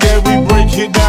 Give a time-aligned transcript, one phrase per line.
[0.00, 1.05] that we break it down.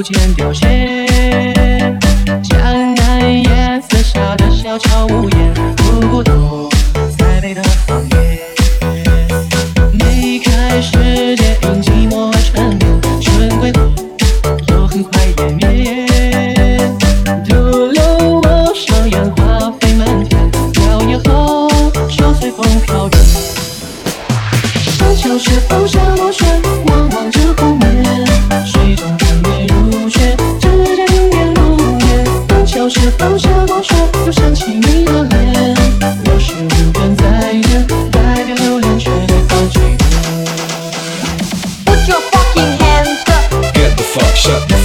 [0.00, 0.66] 不见凋谢
[2.42, 6.69] 江南夜色下的小桥屋檐不懂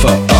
[0.05, 0.34] shut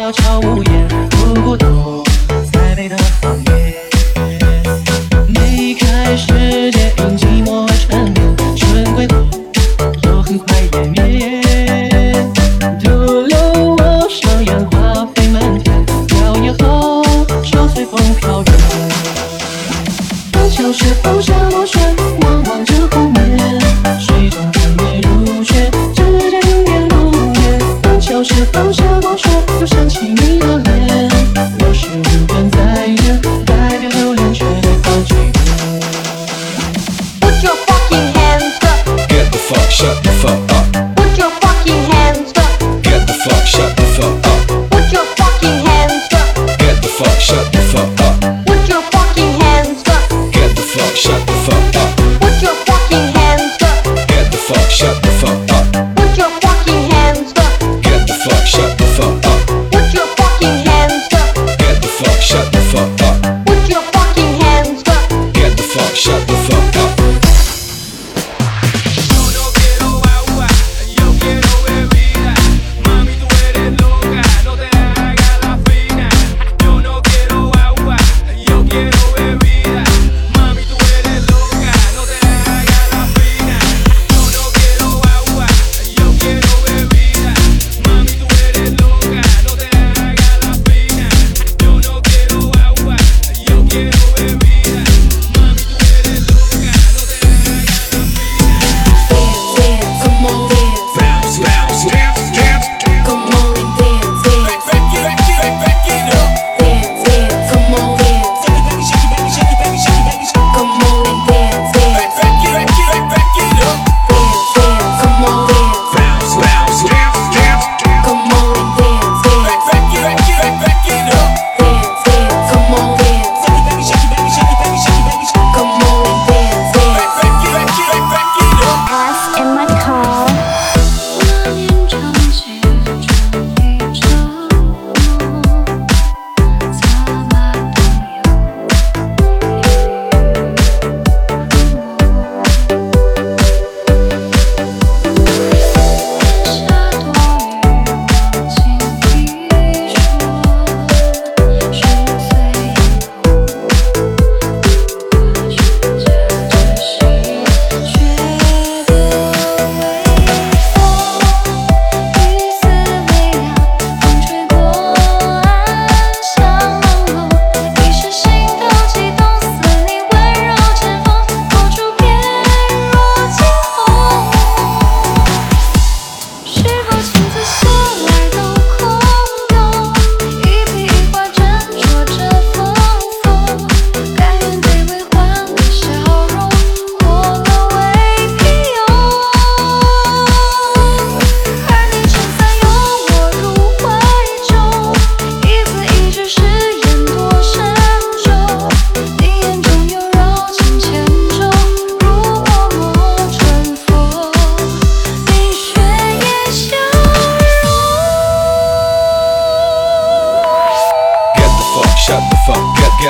[0.00, 1.79] 高桥无言，不孤独。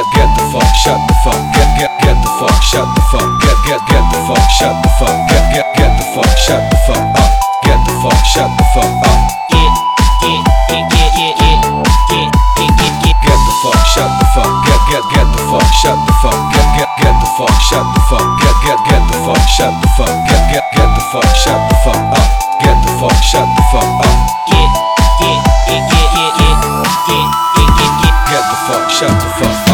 [0.01, 3.29] get get the fuck shut the fuck get get get the fuck shut the fuck
[3.45, 6.77] get get get the fuck shut the fuck get get get the fuck shut the
[6.89, 9.21] fuck up get the fuck shut the fuck up
[9.53, 9.73] get
[10.25, 10.41] get
[10.73, 15.05] get get get get get get get get the fuck shut the fuck get get
[15.13, 18.57] get the fuck shut the fuck get get get the fuck shut the fuck get
[18.65, 22.01] get get the fuck shut the fuck get get get the fuck shut the fuck
[22.17, 22.29] up
[22.65, 24.17] get the fuck shut the fuck up
[24.49, 24.71] get
[25.21, 25.37] get
[25.69, 26.57] get get get get
[27.13, 27.27] get
[28.01, 29.70] get get the fuck shut the fuck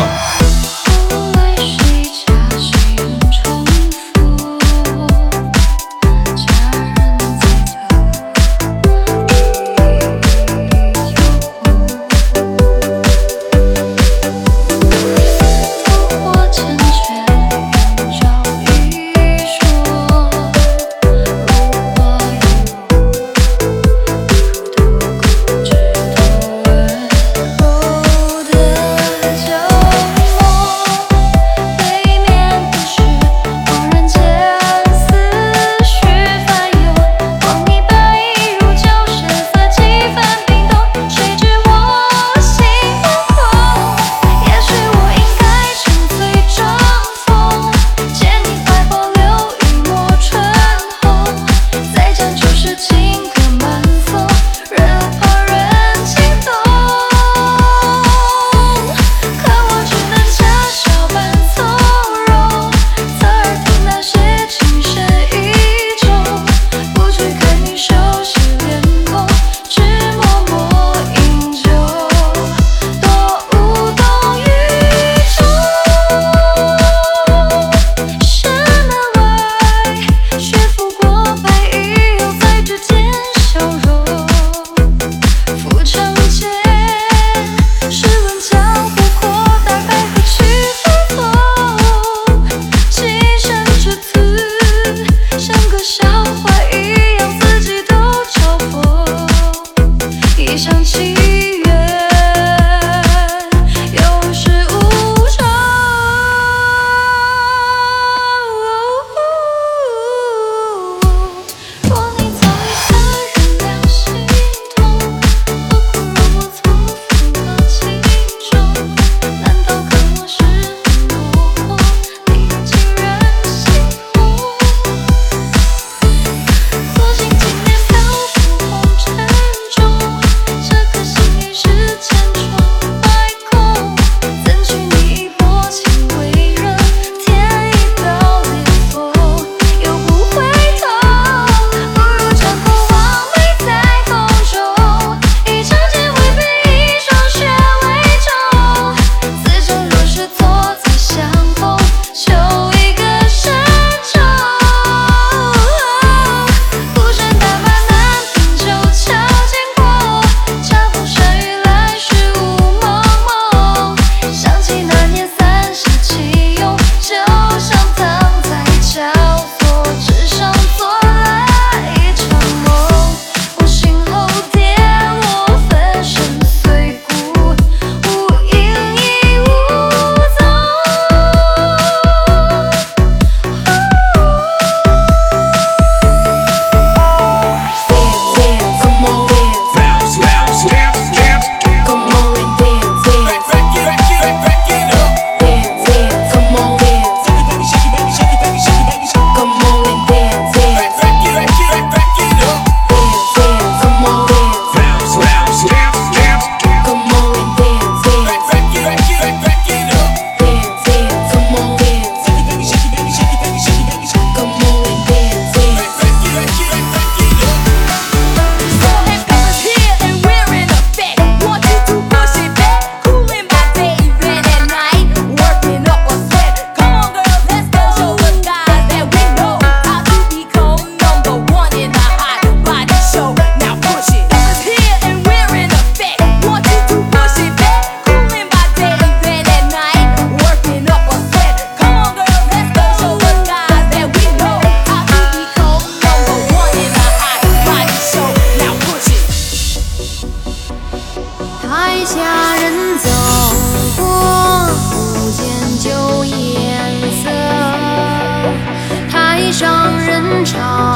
[259.59, 260.96] 上人潮。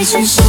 [0.00, 0.47] 一身霜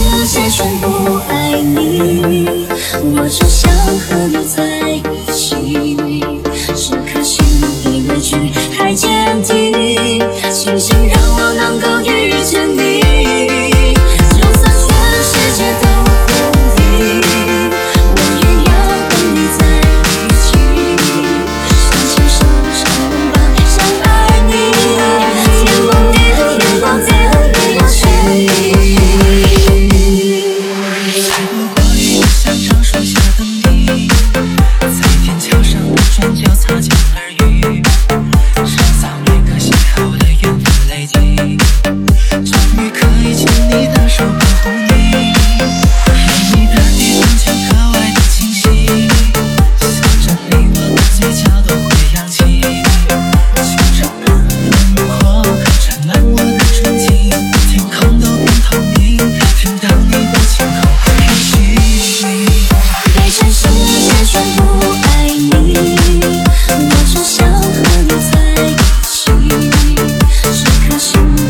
[71.12, 71.49] soon.